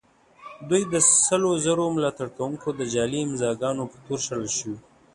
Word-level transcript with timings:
دوی 0.69 0.83
د 0.93 0.95
سلو 1.25 1.51
زرو 1.65 1.85
ملاتړ 1.95 2.27
کوونکو 2.37 2.67
د 2.73 2.81
جعلي 2.93 3.19
امضاء 3.23 3.53
ګانو 3.61 3.83
په 3.91 3.97
تور 4.05 4.19
شړل 4.27 4.49
شوي. 4.57 4.77